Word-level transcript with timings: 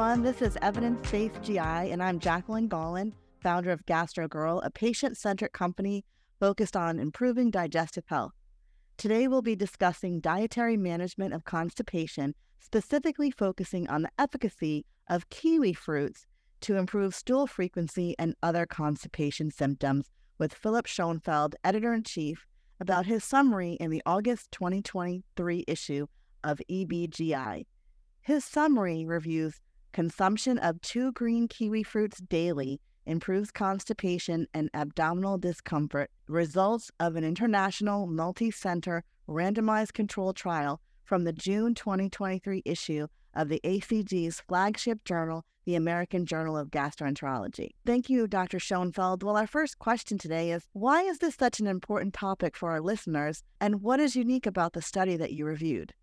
everyone. 0.00 0.22
This 0.22 0.40
is 0.40 0.56
Evidence 0.62 1.10
Based 1.10 1.42
GI, 1.42 1.58
and 1.58 2.02
I'm 2.02 2.18
Jacqueline 2.18 2.70
Gaulin, 2.70 3.12
founder 3.42 3.70
of 3.70 3.84
GastroGirl, 3.84 4.64
a 4.64 4.70
patient 4.70 5.18
centric 5.18 5.52
company 5.52 6.06
focused 6.38 6.74
on 6.74 6.98
improving 6.98 7.50
digestive 7.50 8.04
health. 8.06 8.32
Today, 8.96 9.28
we'll 9.28 9.42
be 9.42 9.54
discussing 9.54 10.18
dietary 10.20 10.78
management 10.78 11.34
of 11.34 11.44
constipation, 11.44 12.34
specifically 12.58 13.30
focusing 13.30 13.90
on 13.90 14.00
the 14.00 14.10
efficacy 14.18 14.86
of 15.06 15.28
kiwi 15.28 15.74
fruits 15.74 16.24
to 16.62 16.78
improve 16.78 17.14
stool 17.14 17.46
frequency 17.46 18.14
and 18.18 18.34
other 18.42 18.64
constipation 18.64 19.50
symptoms 19.50 20.10
with 20.38 20.54
Philip 20.54 20.86
Schoenfeld, 20.86 21.56
editor 21.62 21.92
in 21.92 22.04
chief, 22.04 22.46
about 22.80 23.04
his 23.04 23.22
summary 23.22 23.74
in 23.74 23.90
the 23.90 24.02
August 24.06 24.50
2023 24.52 25.64
issue 25.68 26.06
of 26.42 26.58
EBGI. 26.70 27.66
His 28.22 28.46
summary 28.46 29.04
reviews 29.04 29.60
consumption 29.92 30.58
of 30.58 30.80
two 30.80 31.12
green 31.12 31.48
kiwi 31.48 31.82
fruits 31.82 32.20
daily 32.20 32.80
improves 33.06 33.50
constipation 33.50 34.46
and 34.54 34.70
abdominal 34.74 35.38
discomfort, 35.38 36.10
results 36.28 36.90
of 37.00 37.16
an 37.16 37.24
international 37.24 38.06
multi 38.06 38.50
center 38.50 39.04
randomized 39.28 39.92
control 39.92 40.32
trial 40.32 40.80
from 41.04 41.24
the 41.24 41.32
June 41.32 41.74
2023 41.74 42.62
issue 42.64 43.06
of 43.34 43.48
the 43.48 43.60
ACG's 43.64 44.40
flagship 44.40 45.04
journal, 45.04 45.44
the 45.64 45.74
American 45.74 46.26
Journal 46.26 46.56
of 46.56 46.70
Gastroenterology. 46.70 47.70
Thank 47.84 48.08
you, 48.08 48.26
Dr. 48.26 48.58
Schoenfeld. 48.58 49.22
Well, 49.22 49.36
our 49.36 49.46
first 49.46 49.78
question 49.78 50.18
today 50.18 50.50
is 50.50 50.68
why 50.72 51.02
is 51.02 51.18
this 51.18 51.36
such 51.36 51.60
an 51.60 51.66
important 51.66 52.14
topic 52.14 52.56
for 52.56 52.70
our 52.70 52.80
listeners, 52.80 53.42
and 53.60 53.82
what 53.82 54.00
is 54.00 54.16
unique 54.16 54.46
about 54.46 54.72
the 54.72 54.82
study 54.82 55.16
that 55.16 55.32
you 55.32 55.44
reviewed? 55.44 55.94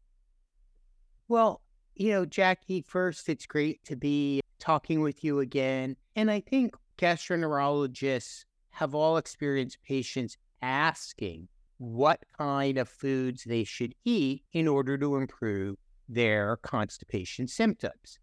Well, 1.28 1.62
you 1.98 2.12
know, 2.12 2.26
Jackie, 2.26 2.82
first, 2.82 3.28
it's 3.28 3.46
great 3.46 3.84
to 3.86 3.96
be 3.96 4.42
talking 4.60 5.02
with 5.02 5.24
you 5.24 5.40
again. 5.40 5.96
And 6.16 6.30
I 6.30 6.40
think 6.40 6.76
gastroenterologists 6.98 8.46
have 8.72 8.94
all 8.94 9.18
experienced 9.18 9.80
patients 9.84 10.38
asking 10.62 11.48
what 11.80 12.20
kind 12.38 12.78
of 12.78 12.88
foods 12.88 13.44
they 13.44 13.64
should 13.64 13.94
eat 14.06 14.44
in 14.54 14.68
order 14.68 14.98
to 14.98 15.16
improve 15.16 15.78
their 16.08 16.58
constipation 16.58 17.48
symptoms. 17.48 18.20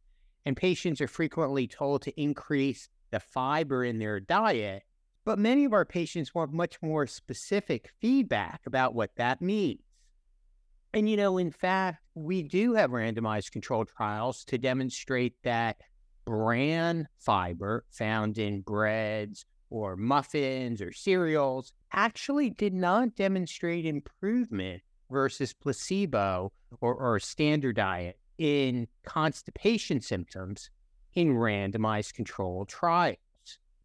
And 0.46 0.56
patients 0.56 1.00
are 1.00 1.08
frequently 1.08 1.66
told 1.66 2.02
to 2.02 2.20
increase 2.20 2.88
the 3.10 3.20
fiber 3.20 3.84
in 3.84 3.98
their 3.98 4.20
diet, 4.20 4.82
but 5.24 5.38
many 5.38 5.64
of 5.64 5.72
our 5.72 5.84
patients 5.84 6.34
want 6.34 6.52
much 6.52 6.80
more 6.82 7.06
specific 7.06 7.90
feedback 8.00 8.60
about 8.66 8.94
what 8.94 9.16
that 9.16 9.40
means. 9.40 9.80
And, 10.94 11.10
you 11.10 11.16
know, 11.16 11.38
in 11.38 11.50
fact, 11.50 11.98
we 12.14 12.44
do 12.44 12.74
have 12.74 12.90
randomized 12.90 13.50
controlled 13.50 13.88
trials 13.88 14.44
to 14.44 14.58
demonstrate 14.58 15.34
that 15.42 15.78
bran 16.24 17.08
fiber 17.18 17.84
found 17.90 18.38
in 18.38 18.60
breads 18.60 19.44
or 19.70 19.96
muffins 19.96 20.80
or 20.80 20.92
cereals 20.92 21.72
actually 21.92 22.50
did 22.50 22.72
not 22.72 23.16
demonstrate 23.16 23.84
improvement 23.84 24.82
versus 25.10 25.52
placebo 25.52 26.52
or, 26.80 26.94
or 26.94 27.18
standard 27.18 27.74
diet 27.74 28.16
in 28.38 28.86
constipation 29.04 30.00
symptoms 30.00 30.70
in 31.14 31.34
randomized 31.34 32.14
controlled 32.14 32.68
trials. 32.68 33.16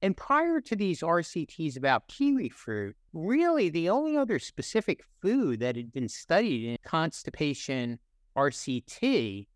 And 0.01 0.15
prior 0.15 0.61
to 0.61 0.75
these 0.75 1.01
RCTs 1.01 1.75
about 1.75 2.07
kiwi 2.07 2.49
fruit, 2.49 2.95
really 3.11 3.69
the 3.69 3.89
only 3.89 4.15
other 4.15 4.39
specific 4.39 5.03
food 5.21 5.59
that 5.59 5.75
had 5.75 5.91
been 5.91 6.07
studied 6.07 6.69
in 6.69 6.77
constipation 6.85 7.99
RCT 8.37 9.47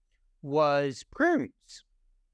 was 0.42 1.06
prunes. 1.12 1.86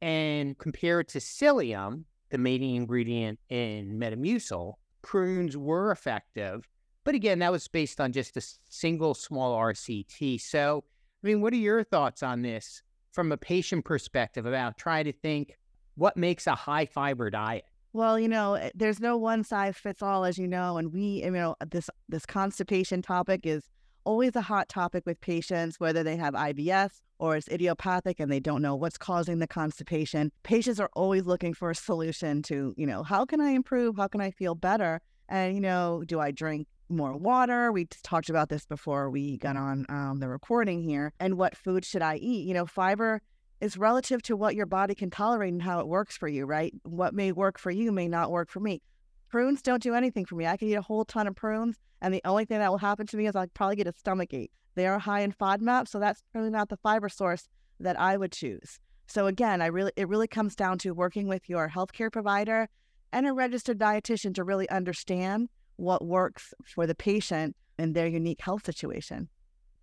And 0.01 0.57
compared 0.57 1.07
to 1.09 1.19
psyllium, 1.19 2.05
the 2.31 2.37
main 2.39 2.63
ingredient 2.63 3.39
in 3.49 3.99
Metamucil, 3.99 4.73
prunes 5.01 5.55
were 5.55 5.91
effective. 5.91 6.67
But 7.03 7.15
again, 7.15 7.39
that 7.39 7.51
was 7.51 7.67
based 7.67 8.01
on 8.01 8.11
just 8.11 8.37
a 8.37 8.41
single 8.69 9.13
small 9.13 9.55
RCT. 9.55 10.41
So, 10.41 10.83
I 11.23 11.27
mean, 11.27 11.41
what 11.41 11.53
are 11.53 11.57
your 11.57 11.83
thoughts 11.83 12.23
on 12.23 12.41
this 12.41 12.81
from 13.11 13.31
a 13.31 13.37
patient 13.37 13.85
perspective 13.85 14.45
about 14.45 14.77
trying 14.77 15.05
to 15.05 15.11
think 15.11 15.57
what 15.95 16.17
makes 16.17 16.47
a 16.47 16.55
high 16.55 16.85
fiber 16.85 17.29
diet? 17.29 17.65
Well, 17.91 18.19
you 18.19 18.27
know, 18.27 18.53
eh, 18.53 18.69
there's 18.75 18.99
no 18.99 19.17
one 19.17 19.43
size 19.43 19.77
fits 19.77 20.03
all, 20.03 20.23
as 20.23 20.37
you 20.37 20.47
know, 20.47 20.77
and 20.77 20.93
we, 20.93 21.23
you 21.23 21.31
know, 21.31 21.55
this 21.67 21.89
this 22.07 22.25
constipation 22.25 23.01
topic 23.01 23.45
is 23.45 23.63
always 24.03 24.35
a 24.35 24.41
hot 24.41 24.69
topic 24.69 25.05
with 25.05 25.19
patients, 25.21 25.79
whether 25.79 26.03
they 26.03 26.15
have 26.15 26.33
IBS 26.33 27.01
or 27.19 27.35
it's 27.35 27.47
idiopathic 27.49 28.19
and 28.19 28.31
they 28.31 28.39
don't 28.39 28.61
know 28.61 28.75
what's 28.75 28.97
causing 28.97 29.39
the 29.39 29.47
constipation. 29.47 30.31
Patients 30.43 30.79
are 30.79 30.89
always 30.93 31.23
looking 31.23 31.53
for 31.53 31.71
a 31.71 31.75
solution 31.75 32.41
to, 32.43 32.73
you 32.77 32.87
know, 32.87 33.03
how 33.03 33.25
can 33.25 33.41
I 33.41 33.51
improve? 33.51 33.97
How 33.97 34.07
can 34.07 34.21
I 34.21 34.31
feel 34.31 34.55
better? 34.55 35.01
And, 35.27 35.53
you 35.53 35.61
know, 35.61 36.03
do 36.05 36.19
I 36.19 36.31
drink 36.31 36.67
more 36.89 37.17
water? 37.17 37.71
We 37.71 37.85
talked 38.03 38.29
about 38.29 38.49
this 38.49 38.65
before 38.65 39.09
we 39.09 39.37
got 39.37 39.57
on 39.57 39.85
um, 39.89 40.19
the 40.19 40.29
recording 40.29 40.81
here. 40.81 41.13
And 41.19 41.37
what 41.37 41.57
food 41.57 41.85
should 41.85 42.01
I 42.01 42.15
eat? 42.15 42.47
You 42.47 42.53
know, 42.53 42.65
fiber 42.65 43.21
is 43.61 43.77
relative 43.77 44.21
to 44.23 44.35
what 44.35 44.55
your 44.55 44.65
body 44.65 44.95
can 44.95 45.09
tolerate 45.09 45.51
and 45.53 45.61
how 45.61 45.79
it 45.79 45.87
works 45.87 46.15
for 46.15 46.27
you, 46.27 46.45
right? 46.45 46.73
What 46.83 47.13
may 47.13 47.31
work 47.31 47.59
for 47.59 47.71
you 47.71 47.91
may 47.91 48.07
not 48.07 48.31
work 48.31 48.49
for 48.49 48.59
me. 48.59 48.81
Prunes 49.29 49.61
don't 49.61 49.83
do 49.83 49.93
anything 49.93 50.25
for 50.25 50.35
me. 50.35 50.47
I 50.47 50.57
can 50.57 50.69
eat 50.69 50.75
a 50.75 50.81
whole 50.81 51.05
ton 51.05 51.27
of 51.27 51.35
prunes, 51.35 51.77
and 52.01 52.13
the 52.13 52.21
only 52.25 52.45
thing 52.45 52.59
that 52.59 52.71
will 52.71 52.77
happen 52.77 53.05
to 53.07 53.17
me 53.17 53.27
is 53.27 53.35
I'll 53.35 53.47
probably 53.53 53.75
get 53.75 53.87
a 53.87 53.93
stomach 53.93 54.33
ache. 54.33 54.51
They 54.75 54.87
are 54.87 54.97
high 54.97 55.21
in 55.21 55.33
FODMAP, 55.33 55.87
so 55.87 55.99
that's 55.99 56.23
really 56.33 56.49
not 56.49 56.69
the 56.69 56.77
fiber 56.77 57.09
source 57.09 57.47
that 57.79 57.99
I 57.99 58.17
would 58.17 58.31
choose. 58.31 58.79
So 59.07 59.27
again, 59.27 59.61
I 59.61 59.67
really 59.67 59.91
it 59.95 60.07
really 60.07 60.27
comes 60.27 60.55
down 60.55 60.77
to 60.79 60.91
working 60.91 61.27
with 61.27 61.49
your 61.49 61.67
healthcare 61.67 62.11
provider 62.11 62.69
and 63.11 63.27
a 63.27 63.33
registered 63.33 63.79
dietitian 63.79 64.35
to 64.35 64.43
really 64.43 64.69
understand 64.69 65.49
what 65.77 66.05
works 66.05 66.53
for 66.63 66.85
the 66.85 66.95
patient 66.95 67.55
and 67.77 67.95
their 67.95 68.07
unique 68.07 68.41
health 68.41 68.65
situation. 68.65 69.27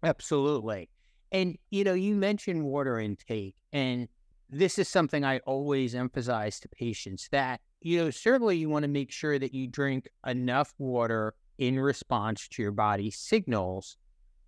Absolutely. 0.02 0.88
And 1.32 1.56
you 1.70 1.84
know, 1.84 1.94
you 1.94 2.14
mentioned 2.14 2.64
water 2.64 2.98
intake 2.98 3.56
and 3.72 4.08
this 4.48 4.78
is 4.78 4.88
something 4.88 5.24
I 5.24 5.38
always 5.40 5.94
emphasize 5.94 6.60
to 6.60 6.68
patients 6.68 7.28
that 7.32 7.60
you 7.80 7.98
know, 7.98 8.10
certainly 8.10 8.56
you 8.56 8.68
want 8.68 8.82
to 8.82 8.88
make 8.88 9.12
sure 9.12 9.38
that 9.38 9.54
you 9.54 9.66
drink 9.66 10.08
enough 10.26 10.74
water 10.78 11.34
in 11.58 11.78
response 11.78 12.48
to 12.48 12.62
your 12.62 12.72
body's 12.72 13.18
signals 13.18 13.96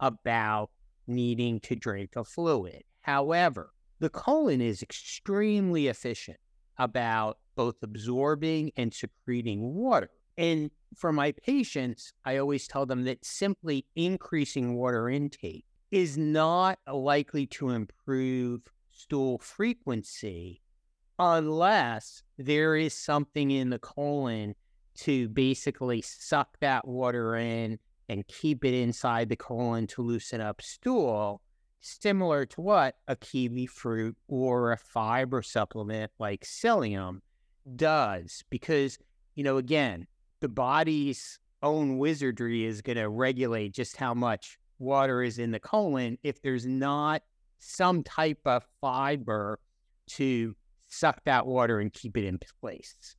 about 0.01 0.71
needing 1.07 1.61
to 1.61 1.77
drink 1.77 2.17
a 2.17 2.25
fluid. 2.25 2.83
However, 3.01 3.73
the 4.01 4.11
colon 4.11 4.61
is 4.61 4.83
extremely 4.83 5.89
efficient 5.89 6.39
about 6.79 7.39
both 7.57 7.77
absorbing 7.83 8.71
and 8.77 8.95
secreting 8.95 9.75
water. 9.75 10.11
And 10.37 10.71
for 10.97 11.13
my 11.13 11.33
patients, 11.33 12.13
I 12.25 12.37
always 12.37 12.69
tell 12.69 12.87
them 12.87 13.05
that 13.05 13.25
simply 13.25 13.87
increasing 13.97 14.77
water 14.77 15.09
intake 15.09 15.65
is 15.91 16.19
not 16.19 16.79
likely 16.93 17.47
to 17.47 17.71
improve 17.71 18.63
stool 18.91 19.39
frequency 19.39 20.61
unless 21.19 22.23
there 22.37 22.77
is 22.77 22.95
something 22.95 23.51
in 23.51 23.71
the 23.71 23.79
colon 23.79 24.55
to 24.95 25.29
basically 25.29 26.03
suck 26.03 26.59
that 26.61 26.87
water 26.87 27.37
in 27.37 27.79
and 28.09 28.27
keep 28.27 28.65
it 28.65 28.75
inside 28.75 29.29
the 29.29 29.37
colon 29.37 29.87
to 29.87 30.03
loosen 30.03 30.41
up 30.41 30.61
stool, 30.63 31.41
similar 31.81 32.47
to 32.47 32.61
what 32.61 32.97
a 33.07 33.17
kiwi 33.17 33.67
fruit 33.67 34.17
or 34.27 34.73
a 34.73 34.77
fiber 34.77 35.43
supplement 35.43 36.11
like 36.19 36.45
psyllium 36.45 37.21
does. 37.77 38.43
Because, 38.51 38.99
you 39.35 39.45
know, 39.45 39.57
again, 39.57 40.07
the 40.41 40.49
body's 40.49 41.39
own 41.63 41.99
wizardry 41.99 42.65
is 42.65 42.83
going 42.83 42.97
to 42.97 43.09
regulate 43.09 43.75
just 43.75 43.97
how 43.97 44.15
much 44.15 44.59
water 44.79 45.23
is 45.23 45.39
in 45.39 45.51
the 45.51 45.61
colon 45.61 46.19
if 46.23 46.43
there's 46.43 46.67
not 46.67 47.23
some 47.59 48.03
type 48.03 48.41
of 48.45 48.65
fiber 48.81 49.59
to 50.07 50.55
suck 50.89 51.23
that 51.25 51.47
water 51.47 51.81
and 51.81 51.93
keep 51.93 52.17
it 52.17 52.25
in 52.25 52.39
place. 52.61 53.17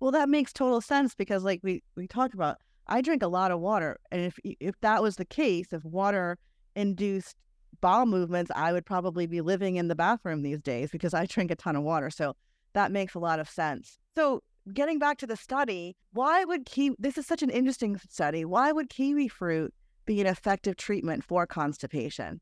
Well, 0.00 0.12
that 0.12 0.28
makes 0.28 0.52
total 0.52 0.80
sense 0.80 1.14
because, 1.14 1.42
like 1.44 1.60
we 1.62 1.82
we 1.96 2.06
talked 2.06 2.34
about, 2.34 2.58
I 2.86 3.00
drink 3.00 3.22
a 3.22 3.28
lot 3.28 3.50
of 3.50 3.60
water, 3.60 3.98
and 4.10 4.22
if 4.22 4.38
if 4.44 4.78
that 4.80 5.02
was 5.02 5.16
the 5.16 5.24
case, 5.24 5.72
if 5.72 5.84
water 5.84 6.38
induced 6.74 7.36
bowel 7.80 8.06
movements, 8.06 8.50
I 8.54 8.72
would 8.72 8.86
probably 8.86 9.26
be 9.26 9.40
living 9.40 9.76
in 9.76 9.88
the 9.88 9.94
bathroom 9.94 10.42
these 10.42 10.60
days 10.60 10.90
because 10.90 11.14
I 11.14 11.26
drink 11.26 11.50
a 11.50 11.56
ton 11.56 11.76
of 11.76 11.82
water. 11.82 12.10
So 12.10 12.34
that 12.74 12.92
makes 12.92 13.14
a 13.14 13.18
lot 13.18 13.40
of 13.40 13.48
sense. 13.48 13.98
So 14.14 14.42
getting 14.72 14.98
back 14.98 15.18
to 15.18 15.26
the 15.26 15.36
study, 15.36 15.96
why 16.12 16.44
would 16.44 16.66
kiwi? 16.66 16.96
This 16.98 17.18
is 17.18 17.26
such 17.26 17.42
an 17.42 17.50
interesting 17.50 17.98
study. 18.08 18.44
Why 18.44 18.72
would 18.72 18.90
kiwi 18.90 19.28
fruit 19.28 19.74
be 20.06 20.20
an 20.20 20.26
effective 20.26 20.76
treatment 20.76 21.24
for 21.24 21.46
constipation? 21.46 22.40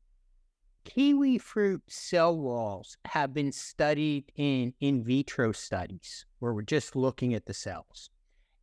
kiwi 0.85 1.37
fruit 1.39 1.81
cell 1.87 2.37
walls 2.37 2.95
have 3.05 3.33
been 3.33 3.51
studied 3.51 4.31
in 4.35 4.73
in 4.79 5.03
vitro 5.03 5.51
studies 5.51 6.25
where 6.39 6.53
we're 6.53 6.61
just 6.61 6.95
looking 6.95 7.33
at 7.33 7.45
the 7.45 7.53
cells. 7.53 8.09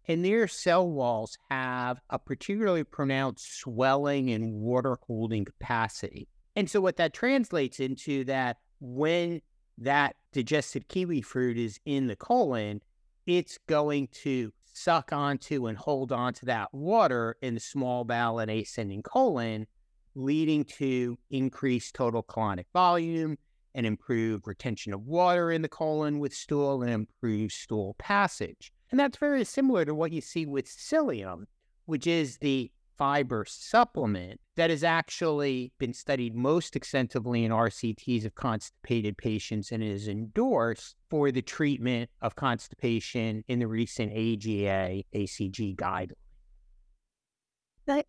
And 0.09 0.25
their 0.25 0.49
cell 0.49 0.89
walls 0.89 1.37
have 1.51 2.01
a 2.11 2.19
particularly 2.19 2.85
pronounced 2.85 3.59
swelling 3.59 4.31
and 4.31 4.55
water 4.55 4.99
holding 5.07 5.45
capacity. 5.45 6.29
And 6.57 6.69
so, 6.69 6.81
what 6.81 6.97
that 6.97 7.13
translates 7.13 7.79
into 7.79 8.25
that 8.25 8.59
when 8.81 9.43
that 9.79 10.17
digested 10.33 10.89
kiwi 10.89 11.23
fruit 11.23 11.59
is 11.59 11.79
in 11.85 12.07
the 12.07 12.17
colon, 12.17 12.81
it's 13.27 13.59
going 13.69 14.09
to 14.23 14.53
suck 14.73 15.13
onto 15.13 15.67
and 15.67 15.77
hold 15.77 16.13
onto 16.13 16.47
that 16.47 16.73
water 16.73 17.37
in 17.43 17.55
the 17.55 17.61
small 17.61 18.05
bowel 18.05 18.39
and 18.39 18.51
ascending 18.51 19.03
colon, 19.03 19.67
leading 20.15 20.65
to 20.65 21.19
increased 21.31 21.95
total 21.95 22.23
colonic 22.23 22.67
volume 22.73 23.37
and 23.75 23.87
improved 23.87 24.47
retention 24.47 24.93
of 24.93 25.07
water 25.07 25.51
in 25.51 25.63
the 25.63 25.69
colon 25.69 26.19
with 26.19 26.35
stool 26.35 26.83
and 26.83 26.91
improved 26.91 27.53
stool 27.53 27.95
passage. 27.99 28.73
And 28.91 29.01
that's 29.01 29.17
very 29.17 29.45
similar 29.45 29.85
to 29.85 29.95
what 29.95 30.13
you 30.13 30.21
see 30.21 30.45
with 30.45 30.67
psyllium, 30.67 31.45
which 31.87 32.07
is 32.07 32.39
the 32.39 32.71
fiber 32.97 33.45
supplement 33.49 34.41
that 34.57 34.71
has 34.71 34.85
actually 34.85 35.73
been 35.79 35.93
studied 35.93 36.35
most 36.35 36.77
extensively 36.77 37.45
in 37.45 37.51
RCTs 37.51 38.25
of 38.25 38.35
constipated 38.35 39.17
patients 39.17 39.73
and 39.73 39.83
is 39.83 40.09
endorsed 40.09 40.97
for 41.11 41.31
the 41.31 41.43
treatment 41.43 42.11
of 42.21 42.37
constipation 42.37 43.43
in 43.49 43.59
the 43.59 43.67
recent 43.67 44.13
AGA 44.13 45.05
ACG 45.15 45.77
guideline. 45.77 46.13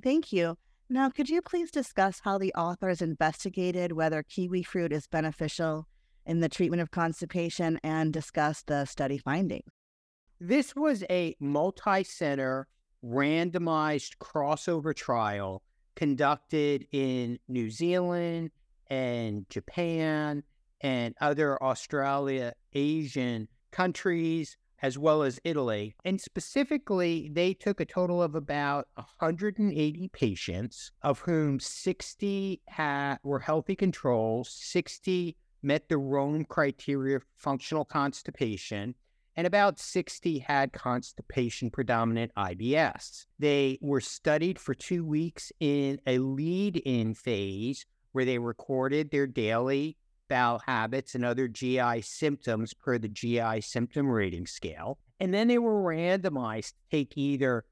Thank 0.04 0.32
you. 0.32 0.58
Now, 0.90 1.10
could 1.10 1.30
you 1.30 1.42
please 1.42 1.72
discuss 1.72 2.22
how 2.24 2.38
the 2.38 2.54
authors 2.54 3.02
investigated 3.02 3.94
whether 3.94 4.22
kiwi 4.22 4.64
fruit 4.64 4.94
is 4.94 5.08
beneficial 5.08 5.88
in 6.26 6.40
the 6.40 6.50
treatment 6.50 6.82
of 6.82 6.92
constipation 6.92 7.80
and 7.84 8.14
discuss 8.14 8.62
the 8.64 8.86
study 8.86 9.18
findings? 9.18 9.64
This 10.40 10.76
was 10.76 11.04
a 11.10 11.36
multi 11.40 12.04
center 12.04 12.68
randomized 13.04 14.18
crossover 14.18 14.96
trial 14.96 15.62
conducted 15.96 16.88
in 16.92 17.40
New 17.48 17.70
Zealand 17.70 18.52
and 18.88 19.50
Japan 19.50 20.44
and 20.82 21.16
other 21.22 21.62
Australia 21.64 22.54
Asian 22.74 23.48
countries, 23.72 24.58
as 24.82 24.98
well 24.98 25.24
as 25.24 25.40
Italy. 25.44 25.96
And 26.04 26.20
specifically, 26.20 27.30
they 27.32 27.54
took 27.54 27.80
a 27.80 27.86
total 27.86 28.22
of 28.22 28.36
about 28.36 28.88
180 28.96 30.08
patients, 30.10 30.92
of 31.02 31.20
whom 31.20 31.60
60 31.60 32.62
had, 32.68 33.18
were 33.24 33.40
healthy 33.40 33.76
controls, 33.76 34.50
60 34.50 35.38
met 35.62 35.88
the 35.88 35.98
Rome 35.98 36.44
criteria 36.44 37.20
functional 37.38 37.86
constipation, 37.86 38.96
and 39.36 39.48
about 39.48 39.80
60 39.80 40.40
had 40.40 40.74
constipation 40.74 41.70
predominant 41.70 42.32
IBS. 42.38 43.26
They 43.40 43.80
were 43.82 44.02
studied 44.02 44.60
for 44.60 44.74
two 44.74 45.04
weeks 45.04 45.52
in 45.60 46.00
a 46.06 46.20
lead 46.20 46.78
in 46.78 47.16
phase 47.16 47.86
where 48.12 48.26
they 48.26 48.38
recorded 48.38 49.10
their 49.10 49.28
daily 49.28 49.98
bowel 50.30 50.60
habits 50.66 51.16
and 51.16 51.26
other 51.26 51.48
GI 51.48 52.02
symptoms 52.02 52.74
per 52.74 52.98
the 52.98 53.10
GI 53.10 53.62
symptom 53.62 54.08
rating 54.08 54.48
scale. 54.48 55.00
And 55.20 55.34
then 55.34 55.48
they 55.48 55.58
were 55.58 55.82
randomized 55.82 56.70
to 56.72 56.90
take 56.92 57.18
either 57.18 57.66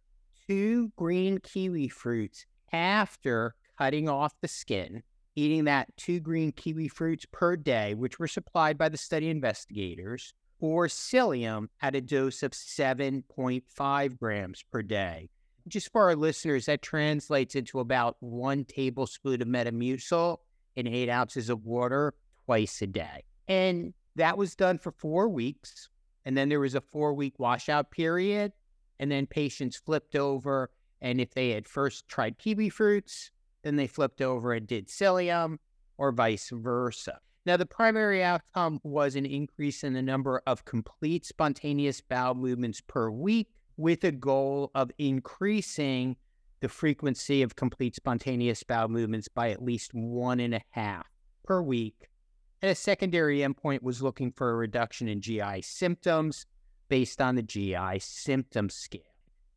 two 0.48 0.92
green 0.96 1.40
kiwi 1.40 1.88
fruits 1.88 2.46
after 2.74 3.56
cutting 3.78 4.10
off 4.10 4.34
the 4.42 4.48
skin, 4.48 5.04
eating 5.36 5.66
that 5.66 5.96
two 5.98 6.20
green 6.20 6.52
kiwi 6.52 6.88
fruits 6.88 7.26
per 7.32 7.56
day, 7.56 7.94
which 7.94 8.20
were 8.20 8.28
supplied 8.28 8.78
by 8.78 8.90
the 8.90 8.98
study 8.98 9.30
investigators, 9.30 10.34
or 10.62 10.88
psyllium 10.88 11.68
at 11.82 11.96
a 11.96 12.02
dose 12.02 12.44
of 12.44 12.52
7.5 12.52 14.20
grams 14.20 14.64
per 14.72 14.82
day. 14.82 15.30
Just 15.68 15.92
for 15.92 16.04
our 16.04 16.16
listeners, 16.16 16.68
that 16.68 16.82
translates 16.82 17.56
into 17.56 17.80
about 17.80 18.16
one 18.20 18.64
tablespoon 18.64 19.42
of 19.42 19.48
Metamucil 19.48 20.38
in 20.76 20.88
eight 20.88 21.10
ounces 21.10 21.50
of 21.50 21.66
water 21.66 22.14
twice 22.46 22.82
a 22.82 22.88
day. 22.88 23.24
And 23.48 23.94
that 24.16 24.38
was 24.38 24.56
done 24.56 24.78
for 24.78 24.92
four 24.92 25.28
weeks. 25.28 25.90
And 26.26 26.38
then 26.38 26.50
there 26.50 26.60
was 26.60 26.76
a 26.76 26.82
four 26.82 27.14
week 27.14 27.40
washout 27.40 27.92
period. 27.92 28.54
And 29.00 29.12
then 29.12 29.26
patients 29.26 29.78
flipped 29.78 30.16
over. 30.16 30.70
And 31.02 31.20
if 31.20 31.34
they 31.34 31.50
had 31.50 31.68
first 31.68 32.08
tried 32.08 32.38
kiwi 32.38 32.70
fruits, 32.70 33.32
then 33.64 33.76
they 33.76 33.88
flipped 33.88 34.22
over 34.22 34.54
and 34.54 34.68
did 34.68 34.88
psyllium 34.88 35.58
or 35.98 36.12
vice 36.12 36.50
versa. 36.50 37.20
Now, 37.44 37.58
the 37.58 37.66
primary 37.66 38.24
outcome 38.24 38.80
was 38.84 39.16
an 39.16 39.26
increase 39.26 39.84
in 39.84 39.94
the 39.94 40.02
number 40.02 40.44
of 40.46 40.64
complete 40.64 41.26
spontaneous 41.26 42.00
bowel 42.00 42.36
movements 42.36 42.82
per 42.82 43.10
week, 43.10 43.50
with 43.78 44.04
a 44.04 44.12
goal 44.12 44.70
of 44.76 44.92
increasing 45.00 46.18
the 46.60 46.70
frequency 46.70 47.42
of 47.42 47.56
complete 47.56 47.96
spontaneous 47.96 48.62
bowel 48.62 48.90
movements 48.90 49.28
by 49.28 49.50
at 49.50 49.64
least 49.64 49.92
one 49.94 50.40
and 50.40 50.54
a 50.54 50.62
half 50.70 51.08
per 51.44 51.64
week. 51.64 52.10
And 52.62 52.70
a 52.70 52.76
secondary 52.76 53.40
endpoint 53.40 53.82
was 53.82 54.04
looking 54.04 54.32
for 54.32 54.52
a 54.52 54.56
reduction 54.56 55.08
in 55.08 55.20
GI 55.20 55.64
symptoms 55.64 56.46
based 56.90 57.20
on 57.22 57.36
the 57.36 57.42
GI 57.42 57.98
symptom 58.00 58.70
scale. 58.70 59.02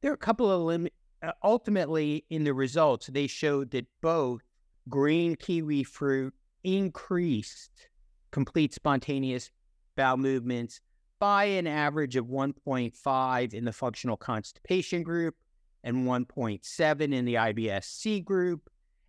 There 0.00 0.10
are 0.10 0.14
a 0.14 0.18
couple 0.18 0.50
of 0.50 0.62
limits. 0.62 0.96
Uh, 1.22 1.32
ultimately, 1.42 2.24
in 2.30 2.44
the 2.44 2.54
results, 2.54 3.08
they 3.08 3.26
showed 3.26 3.70
that 3.72 3.86
both 4.00 4.42
green 4.88 5.36
kiwi 5.36 5.84
fruit 5.84 6.32
increased 6.64 7.88
complete 8.30 8.74
spontaneous 8.74 9.50
bowel 9.96 10.16
movements 10.16 10.80
by 11.20 11.44
an 11.44 11.66
average 11.68 12.16
of 12.16 12.26
1.5 12.26 13.54
in 13.54 13.64
the 13.64 13.72
functional 13.72 14.16
constipation 14.16 15.02
group 15.04 15.36
and 15.84 16.06
1.7 16.06 17.12
in 17.12 17.24
the 17.24 17.34
IBS-C 17.34 18.20
group. 18.20 18.68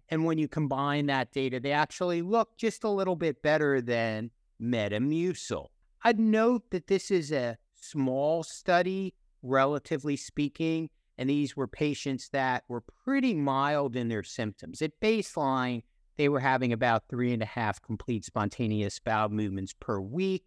And 0.10 0.26
when 0.26 0.38
you 0.38 0.48
combine 0.48 1.08
that 1.08 1.32
data, 1.32 1.60
they 1.60 1.72
actually 1.72 2.22
look 2.22 2.56
just 2.58 2.84
a 2.84 2.90
little 2.90 3.16
bit 3.16 3.42
better 3.42 3.82
than 3.82 4.30
Metamucil. 4.62 5.68
I'd 6.04 6.20
note 6.20 6.70
that 6.70 6.86
this 6.86 7.10
is 7.10 7.32
a 7.32 7.58
small 7.74 8.44
study, 8.44 9.16
relatively 9.42 10.16
speaking, 10.16 10.90
and 11.18 11.30
these 11.30 11.58
were 11.58 11.68
patients 11.68 12.30
that 12.30 12.64
were 12.68 12.84
pretty 13.04 13.34
mild 13.34 13.96
in 13.96 14.10
their 14.10 14.24
symptoms. 14.24 14.82
At 14.84 15.00
baseline, 15.02 15.82
they 16.18 16.30
were 16.30 16.40
having 16.40 16.72
about 16.74 17.04
three 17.10 17.34
and 17.34 17.42
a 17.42 17.46
half 17.46 17.82
complete 17.82 18.26
spontaneous 18.26 19.00
bowel 19.00 19.30
movements 19.30 19.74
per 19.80 20.00
week. 20.00 20.46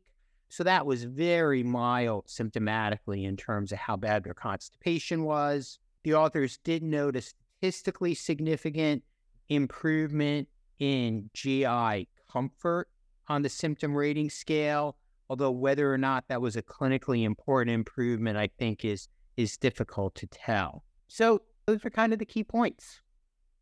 So 0.48 0.64
that 0.64 0.86
was 0.86 1.04
very 1.04 1.62
mild 1.62 2.26
symptomatically 2.26 3.24
in 3.24 3.36
terms 3.36 3.70
of 3.70 3.78
how 3.78 3.96
bad 3.96 4.24
their 4.24 4.34
constipation 4.34 5.24
was. 5.24 5.78
The 6.04 6.14
authors 6.14 6.58
did 6.64 6.82
notice 6.82 7.34
statistically 7.60 8.14
significant 8.14 9.02
improvement 9.48 10.48
in 10.78 11.30
GI 11.34 12.08
comfort 12.30 12.88
on 13.28 13.42
the 13.42 13.48
symptom 13.48 13.94
rating 13.94 14.30
scale, 14.30 14.96
although 15.28 15.50
whether 15.50 15.92
or 15.92 15.98
not 15.98 16.24
that 16.28 16.40
was 16.40 16.56
a 16.56 16.62
clinically 16.62 17.24
important 17.24 17.74
improvement, 17.74 18.36
I 18.36 18.48
think 18.58 18.84
is 18.84 19.08
is 19.36 19.56
difficult 19.56 20.14
to 20.16 20.26
tell. 20.26 20.82
So 21.06 21.42
those 21.66 21.84
are 21.84 21.90
kind 21.90 22.12
of 22.12 22.18
the 22.18 22.26
key 22.26 22.42
points. 22.42 23.00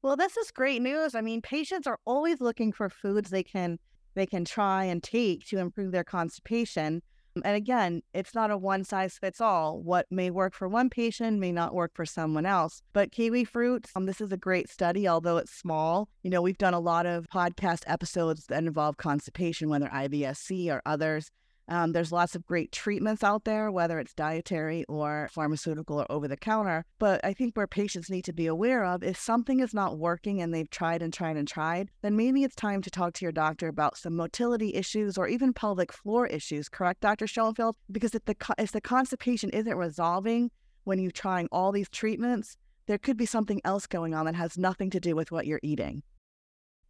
Well, 0.06 0.14
this 0.14 0.36
is 0.36 0.52
great 0.52 0.82
news. 0.82 1.16
I 1.16 1.20
mean, 1.20 1.42
patients 1.42 1.84
are 1.88 1.98
always 2.04 2.40
looking 2.40 2.70
for 2.70 2.88
foods 2.88 3.28
they 3.28 3.42
can 3.42 3.80
they 4.14 4.25
can 4.25 4.44
try 4.44 4.84
and 4.84 5.02
take 5.02 5.44
to 5.46 5.58
improve 5.58 5.90
their 5.90 6.04
constipation. 6.04 7.02
And 7.44 7.56
again, 7.56 8.02
it's 8.14 8.32
not 8.32 8.52
a 8.52 8.56
one 8.56 8.84
size 8.84 9.18
fits 9.18 9.40
all. 9.40 9.82
What 9.82 10.06
may 10.08 10.30
work 10.30 10.54
for 10.54 10.68
one 10.68 10.90
patient 10.90 11.40
may 11.40 11.50
not 11.50 11.75
work 11.75 11.90
for 11.92 12.06
someone 12.06 12.46
else. 12.46 12.82
But 12.92 13.10
kiwi 13.10 13.42
fruit, 13.42 13.88
um, 13.96 14.06
this 14.06 14.20
is 14.20 14.30
a 14.30 14.36
great 14.36 14.70
study, 14.70 15.08
although 15.08 15.38
it's 15.38 15.50
small. 15.50 16.08
You 16.22 16.30
know, 16.30 16.40
we've 16.40 16.56
done 16.56 16.72
a 16.72 16.78
lot 16.78 17.04
of 17.04 17.26
podcast 17.26 17.82
episodes 17.88 18.46
that 18.46 18.62
involve 18.62 18.98
constipation, 18.98 19.68
whether 19.68 19.88
IBS-C 19.88 20.70
or 20.70 20.82
others. 20.86 21.32
Um, 21.68 21.92
there's 21.92 22.12
lots 22.12 22.35
of 22.37 22.46
great 22.46 22.70
treatments 22.70 23.25
out 23.25 23.44
there, 23.44 23.70
whether 23.73 23.99
it's 23.99 24.14
dietary 24.14 24.85
or 24.88 25.28
pharmaceutical 25.32 26.00
or 26.00 26.06
over 26.11 26.28
the 26.28 26.37
counter. 26.37 26.85
But 26.99 27.25
I 27.25 27.32
think 27.32 27.56
where 27.56 27.66
patients 27.66 28.08
need 28.08 28.25
to 28.26 28.32
be 28.32 28.46
aware 28.46 28.85
of 28.85 29.02
if 29.02 29.18
something 29.18 29.61
is 29.61 29.75
not 29.75 29.99
working 29.99 30.40
and 30.40 30.54
they've 30.54 30.70
tried 30.70 31.02
and 31.02 31.12
tried 31.12 31.37
and 31.37 31.49
tried, 31.49 31.90
then 32.02 32.16
maybe 32.16 32.44
it's 32.44 32.54
time 32.54 32.82
to 32.82 32.90
talk 32.90 33.14
to 33.14 33.25
your 33.25 33.32
doctor 33.32 33.68
about 33.68 33.96
some 33.96 34.14
motility 34.14 34.75
issues 34.75 35.18
or 35.18 35.26
even 35.26 35.52
pelvic 35.52 35.92
floor 35.92 36.26
issues, 36.26 36.68
correct, 36.68 37.00
Dr. 37.00 37.26
Schoenfeld? 37.26 37.76
Because 37.90 38.14
if 38.14 38.25
the, 38.25 38.37
if 38.58 38.70
the 38.70 38.80
constipation 38.80 39.50
isn't 39.50 39.76
resolving 39.76 40.50
when 40.85 41.00
you're 41.00 41.11
trying 41.11 41.49
all 41.50 41.73
these 41.73 41.88
treatments, 41.88 42.56
there 42.87 42.99
could 42.99 43.16
be 43.16 43.26
something 43.26 43.61
else 43.64 43.88
going 43.88 44.14
on 44.14 44.26
that 44.26 44.37
has 44.37 44.56
nothing 44.56 44.90
to 44.90 45.00
do 45.00 45.16
with 45.16 45.32
what 45.32 45.46
you're 45.46 45.61
eating. 45.64 46.04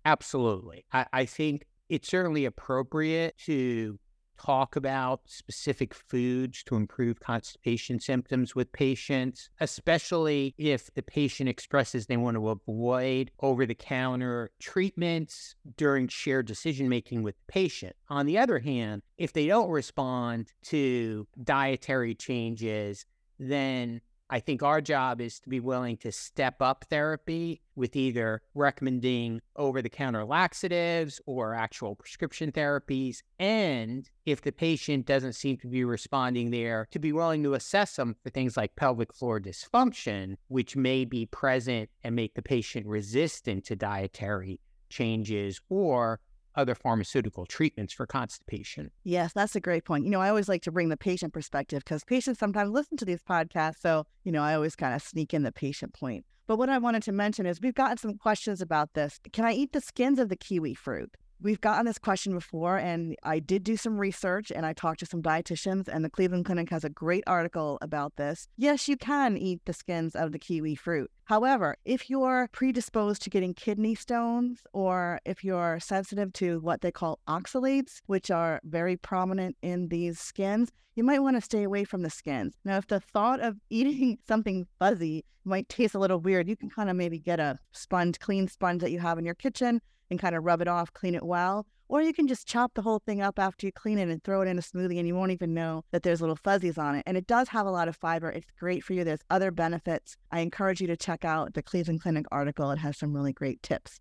Absolutely. 0.05 0.85
I, 0.93 1.07
I 1.13 1.25
think 1.25 1.67
it's 1.89 2.09
certainly 2.09 2.45
appropriate 2.45 3.37
to 3.47 3.99
talk 4.39 4.77
about 4.77 5.21
specific 5.27 5.95
foods 5.95 6.63
to 6.65 6.77
improve 6.77 7.21
constipation 7.21 8.01
symptoms 8.01 8.55
with 8.55 8.73
patients, 8.73 9.51
especially 9.61 10.55
if 10.59 10.93
the 10.95 11.03
patient 11.03 11.49
expresses 11.49 12.07
they 12.07 12.17
want 12.17 12.37
to 12.37 12.49
avoid 12.49 13.31
over 13.41 13.67
the 13.67 13.75
counter 13.75 14.51
treatments 14.61 15.55
during 15.77 16.09
shared 16.09 16.47
decision 16.47 16.89
making 16.89 17.23
with 17.23 17.37
the 17.37 17.53
patient. 17.53 17.97
On 18.09 18.27
the 18.27 18.39
other 18.39 18.59
hand, 18.59 19.03
if 19.19 19.33
they 19.33 19.47
don't 19.47 19.71
respond 19.71 20.53
to 20.65 21.27
dietary 21.43 22.15
changes, 22.15 23.07
then 23.39 24.01
I 24.29 24.41
think 24.41 24.63
our 24.63 24.81
job 24.81 25.21
is 25.21 25.39
to 25.41 25.49
be 25.49 25.61
willing 25.61 25.97
to 25.99 26.11
step 26.11 26.61
up 26.61 26.85
therapy 26.91 27.61
with 27.77 27.95
either 27.95 28.43
recommending 28.55 29.41
over 29.55 29.81
the 29.81 29.89
counter 29.89 30.25
laxatives 30.25 31.21
or 31.27 31.55
actual 31.55 31.95
prescription 31.95 32.51
therapies. 32.51 33.23
And 33.39 34.11
if 34.25 34.43
the 34.43 34.51
patient 34.51 35.07
doesn't 35.07 35.35
seem 35.35 35.59
to 35.59 35.69
be 35.69 35.85
responding 35.85 36.51
there, 36.51 36.89
to 36.91 36.99
be 36.99 37.13
willing 37.13 37.45
to 37.45 37.55
assess 37.55 37.95
them 37.95 38.17
for 38.23 38.31
things 38.31 38.57
like 38.57 38.75
pelvic 38.75 39.15
floor 39.15 39.41
dysfunction, 39.41 40.37
which 40.49 40.75
may 40.75 41.05
be 41.05 41.27
present 41.27 41.89
and 42.03 42.17
make 42.17 42.35
the 42.35 42.43
patient 42.43 42.87
resistant 42.87 43.65
to 43.67 43.77
dietary 43.77 44.59
changes 44.89 45.61
or 45.69 46.21
other 46.57 46.75
pharmaceutical 46.75 47.47
treatments 47.47 47.93
for 47.93 48.07
constipation. 48.07 48.91
Yes, 49.05 49.33
that's 49.33 49.57
a 49.57 49.61
great 49.61 49.85
point. 49.85 50.05
You 50.05 50.11
know, 50.11 50.21
I 50.21 50.29
always 50.29 50.49
like 50.49 50.63
to 50.63 50.73
bring 50.73 50.89
the 50.89 50.97
patient 50.97 51.33
perspective 51.33 51.85
because 51.85 52.05
patients 52.05 52.39
sometimes 52.39 52.71
listen 52.71 52.97
to 52.99 53.05
these 53.05 53.23
podcasts. 53.23 53.81
So, 53.81 54.07
you 54.25 54.33
know, 54.33 54.43
I 54.43 54.55
always 54.55 54.77
kind 54.77 54.95
of 54.95 55.03
sneak 55.03 55.35
in 55.35 55.43
the 55.43 55.53
patient 55.53 55.95
point. 55.95 56.25
But 56.47 56.59
what 56.59 56.69
I 56.69 56.79
wanted 56.79 57.03
to 57.05 57.13
mention 57.13 57.45
is 57.45 57.61
we've 57.61 57.75
gotten 57.75 57.97
some 57.97 58.19
questions 58.19 58.61
about 58.61 58.95
this. 58.95 59.19
Can 59.33 59.45
I 59.45 59.53
eat 59.53 59.73
the 59.73 59.81
skins 59.81 60.19
of 60.19 60.29
the 60.29 60.37
kiwi 60.37 60.75
fruit? 60.75 61.17
We've 61.41 61.61
gotten 61.61 61.85
this 61.85 61.99
question 61.99 62.33
before, 62.33 62.79
and 62.79 63.15
I 63.23 63.41
did 63.41 63.63
do 63.63 63.77
some 63.77 63.99
research 63.99 64.51
and 64.51 64.65
I 64.65 64.73
talked 64.73 65.01
to 65.01 65.07
some 65.07 65.23
dietitians, 65.23 65.87
and 65.87 66.03
the 66.03 66.09
Cleveland 66.09 66.47
Clinic 66.47 66.71
has 66.71 66.83
a 66.83 66.89
great 66.89 67.25
article 67.27 67.77
about 67.83 68.17
this. 68.17 68.49
Yes, 68.57 68.89
you 68.89 68.97
can 68.97 69.37
eat 69.37 69.61
the 69.67 69.75
skins 69.75 70.17
of 70.17 70.33
the 70.33 70.39
kiwi 70.39 70.75
fruit. 70.77 71.11
However, 71.25 71.77
if 71.85 72.09
you're 72.09 72.49
predisposed 72.53 73.21
to 73.23 73.31
getting 73.31 73.53
kidney 73.53 73.95
stones 73.95 74.63
or 74.73 75.21
if 75.27 75.45
you're 75.45 75.79
sensitive 75.79 76.33
to 76.35 76.61
what 76.61 76.81
they 76.81 76.91
call 76.91 77.19
oxalates, 77.29 78.01
which 78.07 78.31
are 78.31 78.61
very 78.65 78.97
prominent 78.97 79.57
in 79.61 79.89
these 79.89 80.19
skins, 80.19 80.71
you 80.95 81.05
might 81.05 81.19
want 81.19 81.37
to 81.37 81.43
stay 81.43 81.65
away 81.65 81.85
from 81.85 82.01
the 82.01 82.11
skins. 82.11 82.55
Now, 82.65 82.79
if 82.79 82.87
the 82.87 83.01
thought 83.01 83.41
of 83.41 83.57
eating 83.71 84.19
something 84.27 84.67
fuzzy 84.79 85.27
might 85.45 85.69
taste 85.69 85.95
a 85.95 85.99
little 85.99 86.19
weird, 86.19 86.49
you 86.49 86.57
can 86.57 86.71
kind 86.71 86.89
of 86.89 86.97
maybe 86.97 87.19
get 87.19 87.41
a 87.41 87.59
sponge, 87.73 88.19
clean 88.19 88.49
sponge 88.49 88.81
that 88.81 88.91
you 88.91 89.01
have 89.01 89.19
in 89.19 89.27
your 89.27 89.35
kitchen 89.35 89.83
and 90.11 90.19
kind 90.19 90.35
of 90.35 90.45
rub 90.45 90.61
it 90.61 90.69
off, 90.69 90.93
clean 90.93 91.15
it 91.15 91.25
well. 91.25 91.67
Or 91.89 92.03
you 92.03 92.13
can 92.13 92.27
just 92.27 92.49
chop 92.49 92.75
the 92.75 92.83
whole 92.83 92.99
thing 92.99 93.23
up 93.23 93.39
after 93.39 93.67
you 93.67 93.73
clean 93.73 93.99
it 93.99 94.09
and 94.09 94.23
throw 94.23 94.43
it 94.43 94.49
in 94.49 94.59
a 94.59 94.63
smoothie 94.63 94.99
and 94.99 95.07
you 95.07 95.15
won't 95.15 95.31
even 95.31 95.55
know 95.55 95.85
that 95.93 96.03
there's 96.03 96.21
little 96.21 96.37
fuzzies 96.37 96.79
on 96.79 96.97
it. 96.97 97.05
And 97.07 97.17
it 97.17 97.29
does 97.29 97.49
have 97.49 97.67
a 97.67 97.71
lot 97.71 97.87
of 97.87 97.97
fiber. 97.97 98.29
It's 98.31 98.51
great 98.59 98.83
for 98.83 98.93
you. 98.93 99.05
There's 99.05 99.21
other 99.31 99.53
benefits. 99.53 100.17
I 100.33 100.41
encourage 100.41 100.81
you 100.81 100.89
to 100.89 100.97
check 100.97 101.25
out 101.25 101.55
the 101.55 101.63
Cleveland 101.63 102.03
Clinic 102.03 102.27
article. 102.33 102.71
It 102.73 102.79
has 102.79 102.99
some 102.99 103.15
really 103.15 103.33
great 103.33 103.63
tips. 103.63 104.01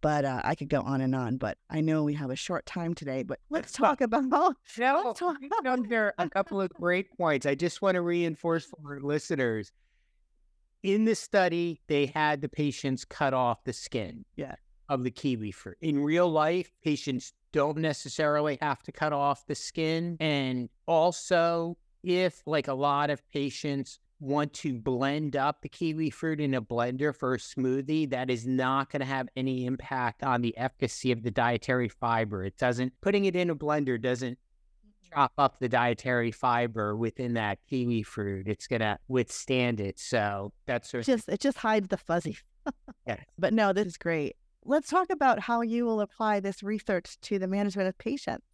But 0.00 0.24
uh, 0.24 0.40
I 0.44 0.54
could 0.54 0.68
go 0.68 0.80
on 0.82 1.00
and 1.00 1.14
on, 1.14 1.36
but 1.36 1.58
I 1.68 1.80
know 1.80 2.04
we 2.04 2.14
have 2.14 2.30
a 2.30 2.36
short 2.36 2.64
time 2.64 2.94
today. 2.94 3.22
But 3.22 3.40
let's 3.50 3.72
talk 3.72 4.00
about. 4.00 4.24
No, 4.78 5.02
let's 5.04 5.18
talk 5.20 5.38
about 5.60 5.88
there 5.88 6.14
a 6.18 6.28
couple 6.28 6.60
of 6.60 6.70
great 6.70 7.08
points. 7.18 7.44
I 7.44 7.54
just 7.54 7.82
want 7.82 7.96
to 7.96 8.02
reinforce 8.02 8.66
for 8.66 8.94
our 8.94 9.00
listeners. 9.00 9.72
In 10.82 11.06
the 11.06 11.14
study, 11.14 11.80
they 11.88 12.06
had 12.06 12.40
the 12.40 12.48
patients 12.48 13.04
cut 13.04 13.34
off 13.34 13.64
the 13.64 13.72
skin. 13.72 14.24
Yeah 14.36 14.54
of 14.88 15.04
the 15.04 15.10
kiwi 15.10 15.50
fruit. 15.50 15.76
In 15.80 16.02
real 16.02 16.30
life, 16.30 16.70
patients 16.82 17.32
don't 17.52 17.78
necessarily 17.78 18.58
have 18.60 18.82
to 18.82 18.92
cut 18.92 19.12
off 19.12 19.46
the 19.46 19.54
skin. 19.54 20.16
And 20.20 20.68
also, 20.86 21.76
if 22.02 22.42
like 22.46 22.68
a 22.68 22.74
lot 22.74 23.10
of 23.10 23.26
patients 23.30 23.98
want 24.20 24.52
to 24.54 24.78
blend 24.78 25.36
up 25.36 25.60
the 25.60 25.68
kiwi 25.68 26.10
fruit 26.10 26.40
in 26.40 26.54
a 26.54 26.62
blender 26.62 27.14
for 27.14 27.34
a 27.34 27.38
smoothie, 27.38 28.08
that 28.10 28.30
is 28.30 28.46
not 28.46 28.90
going 28.90 29.00
to 29.00 29.06
have 29.06 29.28
any 29.36 29.66
impact 29.66 30.22
on 30.22 30.40
the 30.42 30.56
efficacy 30.56 31.12
of 31.12 31.22
the 31.22 31.30
dietary 31.30 31.88
fiber. 31.88 32.44
It 32.44 32.56
doesn't, 32.56 32.92
putting 33.00 33.24
it 33.24 33.36
in 33.36 33.50
a 33.50 33.56
blender 33.56 34.00
doesn't 34.00 34.34
mm-hmm. 34.34 35.14
chop 35.14 35.32
up 35.36 35.58
the 35.58 35.68
dietary 35.68 36.32
fiber 36.32 36.96
within 36.96 37.34
that 37.34 37.58
kiwi 37.68 38.02
fruit. 38.02 38.48
It's 38.48 38.66
going 38.66 38.80
to 38.80 38.98
withstand 39.08 39.80
it. 39.80 39.98
So 39.98 40.52
that's 40.66 40.90
just, 40.90 41.28
it 41.28 41.40
just 41.40 41.58
hides 41.58 41.88
the 41.88 41.98
fuzzy. 41.98 42.38
yeah. 43.06 43.16
But 43.38 43.52
no, 43.52 43.72
this 43.72 43.86
is 43.86 43.96
great 43.96 44.36
let's 44.66 44.90
talk 44.90 45.10
about 45.10 45.40
how 45.40 45.60
you 45.60 45.84
will 45.84 46.00
apply 46.00 46.40
this 46.40 46.62
research 46.62 47.16
to 47.22 47.38
the 47.38 47.46
management 47.46 47.88
of 47.88 47.96
patients. 47.98 48.44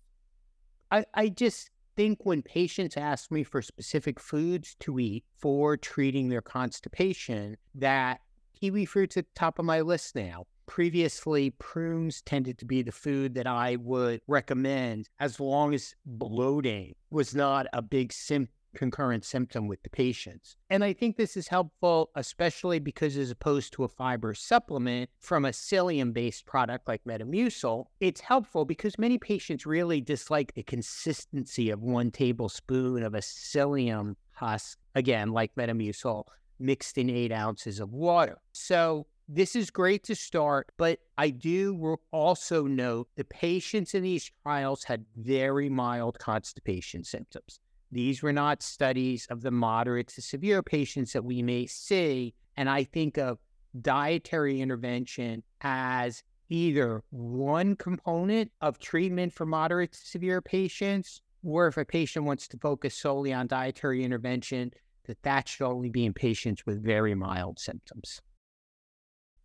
I, 0.91 1.05
I 1.15 1.29
just 1.31 1.71
think 1.97 2.19
when 2.25 2.43
patients 2.43 2.97
ask 2.97 3.31
me 3.31 3.43
for 3.45 3.63
specific 3.63 4.21
foods 4.21 4.77
to 4.81 4.99
eat 4.99 5.25
for 5.39 5.77
treating 5.77 6.29
their 6.29 6.43
constipation, 6.43 7.57
that 7.75 8.21
kiwi 8.59 8.85
fruit's 8.85 9.17
at 9.17 9.25
the 9.25 9.35
top 9.35 9.59
of 9.59 9.65
my 9.65 9.81
list 9.81 10.15
now. 10.15 10.45
Previously, 10.67 11.51
prunes 11.59 12.23
tended 12.23 12.59
to 12.59 12.65
be 12.65 12.83
the 12.83 12.93
food 12.93 13.35
that 13.35 13.47
I 13.47 13.77
would 13.77 14.21
recommend 14.27 15.09
as 15.19 15.41
long 15.41 15.75
as 15.75 15.95
bloating 16.07 16.95
was 17.11 17.35
not 17.35 17.67
a 17.73 17.83
big 17.83 18.13
symptom 18.13 18.53
concurrent 18.75 19.25
symptom 19.25 19.69
with 19.69 19.83
the 19.83 19.91
patients. 19.91 20.57
And 20.71 20.83
I 20.83 20.93
think 20.93 21.17
this 21.17 21.37
is 21.37 21.49
helpful, 21.49 22.11
especially 22.17 22.79
because 22.79 23.17
as 23.17 23.31
opposed 23.31 23.73
to 23.75 23.85
a 23.85 23.89
fiber 23.89 24.35
supplement 24.35 25.11
from 25.21 25.45
a 25.45 25.51
psyllium 25.51 26.13
based 26.13 26.47
product 26.47 26.89
like 26.89 27.05
Metamucil, 27.05 27.87
it's 28.01 28.21
helpful 28.21 28.65
because 28.65 28.99
many 28.99 29.19
patients 29.19 29.67
really 29.67 30.01
dislike 30.01 30.55
the 30.55 30.63
consistency 30.63 31.71
of 31.71 31.83
one 31.83 32.11
tablespoon 32.11 33.03
of 33.03 33.15
a 33.15 33.19
psyllium 33.19 34.17
husk, 34.33 34.79
again, 34.95 35.33
like 35.33 35.55
Metamucil, 35.55 36.25
mixed 36.59 36.99
in 36.99 37.11
eight 37.11 37.33
ounces 37.33 37.81
of 37.81 37.93
water. 37.93 38.39
So 38.53 39.07
this 39.29 39.57
is 39.57 39.71
great 39.71 40.05
to 40.05 40.15
start, 40.15 40.73
but 40.77 40.99
I 41.17 41.31
do 41.31 41.97
also 42.11 42.67
note 42.67 43.09
the 43.17 43.25
patients 43.25 43.95
in 43.95 44.03
these 44.03 44.31
trials 44.43 44.85
had 44.85 45.07
very 45.17 45.69
mild 45.69 46.19
constipation 46.19 47.05
symptoms. 47.05 47.61
These 47.93 48.23
were 48.23 48.33
not 48.33 48.63
studies 48.63 49.27
of 49.31 49.43
the 49.43 49.51
moderate 49.51 50.09
to 50.09 50.23
severe 50.23 50.63
patients 50.63 51.13
that 51.13 51.25
we 51.25 51.43
may 51.43 51.67
see. 51.67 52.35
And 52.57 52.69
I 52.69 52.85
think 52.85 53.19
of 53.19 53.39
dietary 53.81 54.61
intervention 54.61 55.43
as 55.61 56.23
either 56.49 57.03
one 57.11 57.77
component 57.77 58.51
of 58.61 58.79
treatment 58.79 59.33
for 59.33 59.47
moderate 59.47 59.93
to 59.93 59.99
severe 59.99 60.41
patients, 60.41 61.21
or 61.45 61.67
if 61.67 61.77
a 61.77 61.85
patient 61.85 62.25
wants 62.25 62.49
to 62.49 62.59
focus 62.59 62.95
solely 62.95 63.33
on 63.33 63.47
dietary 63.47 64.05
intervention, 64.05 64.71
that 65.07 65.23
that 65.23 65.49
should 65.49 65.67
only 65.67 65.91
be 65.91 66.07
in 66.07 66.15
patients 66.15 66.65
with 66.65 66.83
very 66.83 67.15
mild 67.15 67.59
symptoms. 67.59 68.21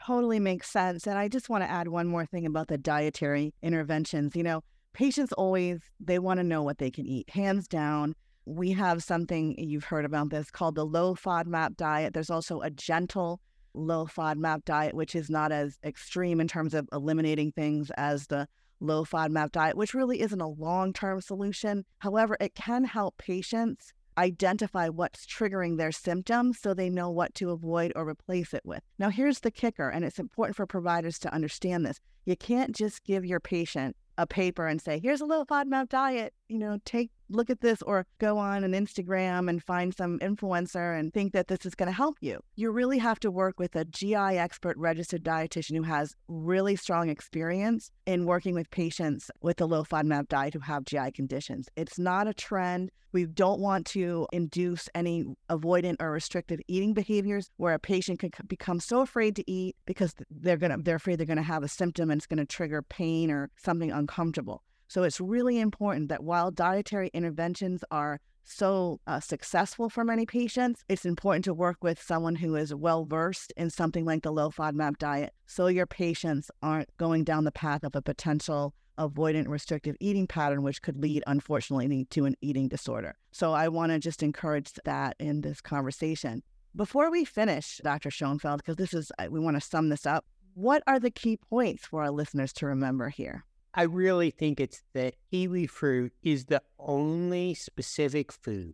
Totally 0.05 0.39
makes 0.39 0.69
sense. 0.69 1.05
And 1.05 1.17
I 1.17 1.27
just 1.27 1.49
want 1.49 1.63
to 1.63 1.69
add 1.69 1.87
one 1.87 2.07
more 2.07 2.25
thing 2.25 2.45
about 2.45 2.67
the 2.67 2.77
dietary 2.77 3.53
interventions. 3.61 4.35
You 4.35 4.43
know, 4.43 4.63
patients 4.93 5.33
always 5.33 5.81
they 5.99 6.19
want 6.19 6.39
to 6.39 6.43
know 6.43 6.61
what 6.61 6.77
they 6.77 6.91
can 6.91 7.05
eat. 7.05 7.29
Hands 7.31 7.67
down, 7.67 8.15
we 8.47 8.71
have 8.71 9.03
something 9.03 9.55
you've 9.57 9.83
heard 9.83 10.05
about 10.05 10.29
this 10.29 10.49
called 10.49 10.75
the 10.75 10.85
low 10.85 11.13
FODMAP 11.15 11.75
diet. 11.75 12.13
There's 12.13 12.29
also 12.29 12.61
a 12.61 12.69
gentle 12.69 13.41
low 13.73 14.05
FODMAP 14.05 14.63
diet, 14.63 14.93
which 14.93 15.15
is 15.15 15.29
not 15.29 15.51
as 15.51 15.77
extreme 15.83 16.39
in 16.39 16.47
terms 16.47 16.73
of 16.73 16.87
eliminating 16.93 17.51
things 17.51 17.91
as 17.97 18.27
the 18.27 18.47
low 18.79 19.03
FODMAP 19.03 19.51
diet, 19.51 19.75
which 19.75 19.93
really 19.93 20.21
isn't 20.21 20.39
a 20.39 20.47
long 20.47 20.93
term 20.93 21.19
solution. 21.19 21.83
However, 21.99 22.37
it 22.39 22.55
can 22.55 22.85
help 22.85 23.17
patients 23.17 23.91
identify 24.17 24.87
what's 24.87 25.25
triggering 25.25 25.77
their 25.77 25.91
symptoms 25.91 26.57
so 26.59 26.73
they 26.73 26.89
know 26.89 27.09
what 27.09 27.35
to 27.35 27.51
avoid 27.51 27.91
or 27.97 28.07
replace 28.07 28.53
it 28.53 28.61
with. 28.63 28.81
Now, 28.97 29.09
here's 29.09 29.41
the 29.41 29.51
kicker, 29.51 29.89
and 29.89 30.05
it's 30.05 30.19
important 30.19 30.55
for 30.55 30.65
providers 30.65 31.19
to 31.19 31.33
understand 31.33 31.85
this. 31.85 31.99
You 32.25 32.37
can't 32.37 32.73
just 32.73 33.03
give 33.03 33.25
your 33.25 33.41
patient 33.41 33.97
a 34.17 34.25
paper 34.25 34.67
and 34.67 34.81
say, 34.81 34.99
here's 34.99 35.21
a 35.21 35.25
low 35.25 35.43
FODMAP 35.43 35.89
diet, 35.89 36.33
you 36.49 36.57
know, 36.57 36.79
take 36.85 37.11
look 37.29 37.49
at 37.49 37.61
this 37.61 37.81
or 37.81 38.05
go 38.19 38.37
on 38.37 38.63
an 38.63 38.71
Instagram 38.71 39.49
and 39.49 39.61
find 39.61 39.93
some 39.93 40.17
influencer 40.19 40.97
and 40.97 41.13
think 41.13 41.33
that 41.33 41.47
this 41.47 41.65
is 41.65 41.75
going 41.75 41.87
to 41.87 41.95
help 41.95 42.17
you. 42.21 42.39
You 42.55 42.71
really 42.71 42.97
have 42.99 43.19
to 43.21 43.31
work 43.31 43.59
with 43.59 43.75
a 43.75 43.85
GI 43.85 44.15
expert 44.15 44.77
registered 44.77 45.23
dietitian 45.23 45.75
who 45.75 45.83
has 45.83 46.15
really 46.27 46.75
strong 46.75 47.09
experience 47.09 47.91
in 48.05 48.25
working 48.25 48.55
with 48.55 48.71
patients 48.71 49.29
with 49.41 49.59
a 49.59 49.65
low 49.65 49.83
FODMAP 49.83 50.29
diet 50.29 50.53
who 50.53 50.61
have 50.61 50.85
GI 50.85 51.11
conditions. 51.11 51.67
It's 51.75 51.99
not 51.99 52.27
a 52.27 52.33
trend. 52.33 52.91
We 53.11 53.25
don't 53.25 53.59
want 53.59 53.85
to 53.87 54.27
induce 54.31 54.89
any 54.93 55.25
avoidant 55.49 55.95
or 55.99 56.11
restrictive 56.11 56.59
eating 56.67 56.93
behaviors 56.93 57.49
where 57.57 57.73
a 57.73 57.79
patient 57.79 58.19
can 58.19 58.31
become 58.47 58.79
so 58.79 59.01
afraid 59.01 59.35
to 59.37 59.51
eat 59.51 59.75
because 59.85 60.13
they're 60.29 60.57
going 60.57 60.71
to 60.71 60.77
they're 60.81 60.97
afraid 60.97 61.17
they're 61.17 61.25
going 61.25 61.37
to 61.37 61.43
have 61.43 61.63
a 61.63 61.67
symptom 61.67 62.11
and 62.11 62.19
it's 62.19 62.27
going 62.27 62.37
to 62.37 62.45
trigger 62.45 62.81
pain 62.81 63.31
or 63.31 63.49
something 63.57 63.91
uncomfortable. 63.91 64.63
So 64.87 65.03
it's 65.03 65.19
really 65.19 65.59
important 65.59 66.09
that 66.09 66.23
while 66.23 66.51
dietary 66.51 67.09
interventions 67.13 67.83
are 67.91 68.19
so 68.43 69.01
uh, 69.05 69.19
successful 69.19 69.89
for 69.89 70.05
many 70.05 70.25
patients, 70.25 70.83
it's 70.87 71.05
important 71.05 71.43
to 71.45 71.53
work 71.53 71.77
with 71.81 72.01
someone 72.01 72.35
who 72.35 72.55
is 72.55 72.73
well 72.73 73.03
versed 73.03 73.51
in 73.57 73.69
something 73.69 74.05
like 74.05 74.23
the 74.23 74.31
low 74.31 74.49
FODMAP 74.49 74.97
diet 74.97 75.33
so 75.45 75.67
your 75.67 75.85
patients 75.85 76.49
aren't 76.63 76.95
going 76.97 77.25
down 77.25 77.43
the 77.43 77.51
path 77.51 77.83
of 77.83 77.95
a 77.95 78.01
potential 78.01 78.73
avoidant 78.97 79.47
restrictive 79.47 79.95
eating 79.99 80.27
pattern, 80.27 80.63
which 80.63 80.81
could 80.81 80.97
lead, 80.97 81.23
unfortunately, 81.27 82.05
to 82.09 82.25
an 82.25 82.35
eating 82.41 82.67
disorder. 82.67 83.15
So 83.31 83.53
I 83.53 83.67
want 83.67 83.91
to 83.91 83.99
just 83.99 84.23
encourage 84.23 84.71
that 84.85 85.15
in 85.19 85.41
this 85.41 85.61
conversation. 85.61 86.41
Before 86.75 87.11
we 87.11 87.25
finish, 87.25 87.79
Dr. 87.83 88.09
Schoenfeld, 88.09 88.61
because 88.61 88.77
this 88.77 88.93
is, 88.93 89.11
we 89.29 89.39
want 89.39 89.57
to 89.57 89.61
sum 89.61 89.89
this 89.89 90.05
up, 90.05 90.25
what 90.53 90.81
are 90.87 90.99
the 90.99 91.11
key 91.11 91.37
points 91.37 91.85
for 91.85 92.01
our 92.03 92.11
listeners 92.11 92.53
to 92.53 92.65
remember 92.65 93.09
here? 93.09 93.43
I 93.77 93.83
really 93.83 94.31
think 94.31 94.59
it's 94.59 94.81
that 94.95 95.13
kiwi 95.29 95.67
fruit 95.67 96.11
is 96.23 96.45
the 96.45 96.63
only 96.79 97.53
specific 97.53 98.31
food 98.31 98.73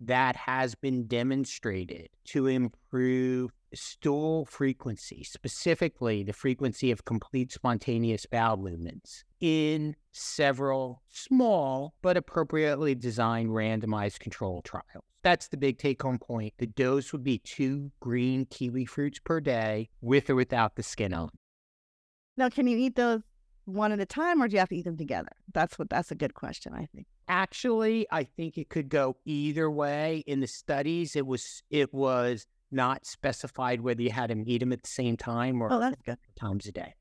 that 0.00 0.36
has 0.36 0.74
been 0.74 1.06
demonstrated 1.06 2.08
to 2.28 2.46
improve 2.46 3.50
stool 3.74 4.46
frequency, 4.46 5.22
specifically 5.22 6.22
the 6.22 6.32
frequency 6.32 6.90
of 6.90 7.04
complete 7.04 7.52
spontaneous 7.52 8.24
bowel 8.24 8.56
movements, 8.56 9.22
in 9.38 9.94
several 10.12 11.02
small 11.10 11.92
but 12.00 12.16
appropriately 12.16 12.94
designed 12.94 13.50
randomized 13.50 14.20
control 14.20 14.62
trials. 14.62 15.04
That's 15.22 15.48
the 15.48 15.58
big 15.58 15.76
take 15.76 16.00
home 16.00 16.18
point. 16.18 16.54
The 16.56 16.66
dose 16.66 17.12
would 17.12 17.22
be 17.22 17.36
two 17.36 17.92
green 18.00 18.46
kiwi 18.46 18.86
fruits 18.86 19.18
per 19.22 19.40
day 19.40 19.90
with 20.00 20.30
or 20.30 20.36
without 20.36 20.76
the 20.76 20.82
skin 20.82 21.12
on. 21.12 21.28
Now, 22.38 22.48
can 22.48 22.66
you 22.66 22.78
eat 22.78 22.96
those 22.96 23.20
one 23.66 23.92
at 23.92 24.00
a 24.00 24.06
time 24.06 24.42
or 24.42 24.48
do 24.48 24.54
you 24.54 24.58
have 24.58 24.68
to 24.70 24.76
eat 24.76 24.84
them 24.84 24.96
together? 24.96 25.30
That's 25.52 25.78
what 25.78 25.90
that's 25.90 26.10
a 26.10 26.14
good 26.14 26.34
question, 26.34 26.72
I 26.72 26.86
think. 26.94 27.06
Actually, 27.28 28.06
I 28.10 28.24
think 28.24 28.56
it 28.56 28.68
could 28.68 28.88
go 28.88 29.16
either 29.24 29.70
way. 29.70 30.24
In 30.26 30.40
the 30.40 30.46
studies, 30.46 31.16
it 31.16 31.26
was 31.26 31.62
it 31.70 31.92
was 31.92 32.46
not 32.70 33.06
specified 33.06 33.80
whether 33.80 34.02
you 34.02 34.10
had 34.10 34.30
to 34.30 34.42
eat 34.46 34.58
them 34.58 34.72
at 34.72 34.82
the 34.82 34.88
same 34.88 35.16
time 35.16 35.62
or 35.62 35.68
oh, 35.70 35.92
times 36.38 36.66
a 36.66 36.72
day. 36.72 36.94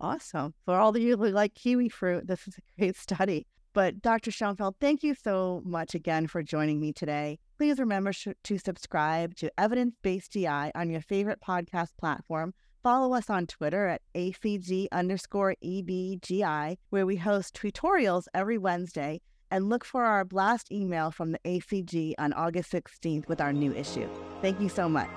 Awesome. 0.00 0.54
For 0.64 0.74
all 0.74 0.90
of 0.90 0.98
you 0.98 1.16
who 1.16 1.28
like 1.28 1.54
kiwi 1.54 1.88
fruit, 1.88 2.26
this 2.26 2.46
is 2.46 2.58
a 2.58 2.60
great 2.78 2.96
study. 2.96 3.46
But 3.72 4.00
Dr. 4.00 4.30
Schoenfeld, 4.30 4.76
thank 4.80 5.02
you 5.02 5.14
so 5.14 5.62
much 5.64 5.94
again 5.94 6.28
for 6.28 6.42
joining 6.42 6.80
me 6.80 6.94
today. 6.94 7.38
Please 7.58 7.78
remember 7.78 8.12
sh- 8.12 8.28
to 8.44 8.58
subscribe 8.58 9.34
to 9.36 9.50
Evidence 9.58 9.96
Based 10.02 10.32
GI 10.32 10.46
on 10.46 10.88
your 10.88 11.02
favorite 11.02 11.40
podcast 11.46 11.90
platform. 11.98 12.54
Follow 12.86 13.14
us 13.14 13.28
on 13.28 13.48
Twitter 13.48 13.88
at 13.88 14.02
ACG 14.14 14.86
underscore 14.92 15.56
EBGI, 15.60 16.76
where 16.90 17.04
we 17.04 17.16
host 17.16 17.60
tutorials 17.60 18.26
every 18.32 18.58
Wednesday 18.58 19.20
and 19.50 19.68
look 19.68 19.84
for 19.84 20.04
our 20.04 20.24
blast 20.24 20.70
email 20.70 21.10
from 21.10 21.32
the 21.32 21.40
ACG 21.44 22.14
on 22.16 22.32
August 22.34 22.70
16th 22.70 23.26
with 23.26 23.40
our 23.40 23.52
new 23.52 23.72
issue. 23.72 24.08
Thank 24.40 24.60
you 24.60 24.68
so 24.68 24.88
much. 24.88 25.10